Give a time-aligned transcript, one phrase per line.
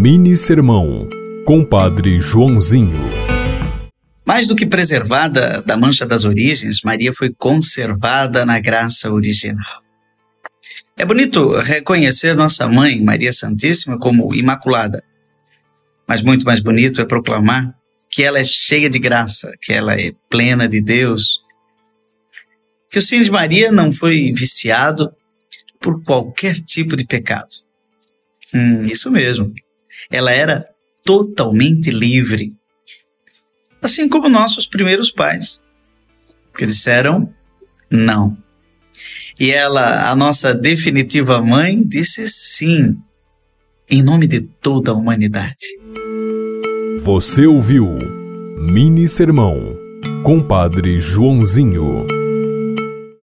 [0.00, 1.08] Mini Sermão,
[1.44, 3.02] Compadre Joãozinho.
[4.24, 9.82] Mais do que preservada da mancha das origens, Maria foi conservada na graça original.
[10.96, 15.02] É bonito reconhecer nossa mãe, Maria Santíssima, como imaculada.
[16.06, 17.74] Mas muito mais bonito é proclamar
[18.08, 21.40] que ela é cheia de graça, que ela é plena de Deus.
[22.88, 25.12] Que o Sim de Maria não foi viciado
[25.80, 27.48] por qualquer tipo de pecado.
[28.54, 29.52] Hum, isso mesmo.
[30.10, 30.64] Ela era
[31.04, 32.52] totalmente livre.
[33.82, 35.60] Assim como nossos primeiros pais,
[36.56, 37.32] que disseram
[37.90, 38.36] não.
[39.38, 42.96] E ela, a nossa definitiva mãe, disse sim,
[43.88, 45.66] em nome de toda a humanidade.
[46.98, 47.86] Você ouviu
[48.58, 49.76] Mini Sermão,
[50.24, 52.17] Compadre Joãozinho.